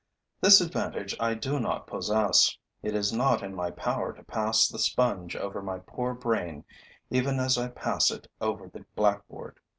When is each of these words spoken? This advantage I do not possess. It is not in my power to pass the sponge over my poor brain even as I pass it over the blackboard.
This 0.41 0.61
advantage 0.61 1.15
I 1.19 1.35
do 1.35 1.59
not 1.59 1.85
possess. 1.85 2.57
It 2.81 2.95
is 2.95 3.13
not 3.13 3.43
in 3.43 3.53
my 3.53 3.69
power 3.69 4.13
to 4.13 4.23
pass 4.23 4.67
the 4.67 4.79
sponge 4.79 5.35
over 5.35 5.61
my 5.61 5.77
poor 5.77 6.15
brain 6.15 6.65
even 7.11 7.39
as 7.39 7.55
I 7.55 7.67
pass 7.67 8.09
it 8.09 8.25
over 8.41 8.67
the 8.67 8.83
blackboard. 8.95 9.59